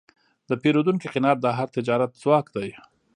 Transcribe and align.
د 0.49 0.51
پیرودونکي 0.61 1.07
قناعت 1.13 1.39
د 1.41 1.47
هر 1.57 1.67
تجارت 1.75 2.11
ځواک 2.21 2.45
دی. 2.55 2.69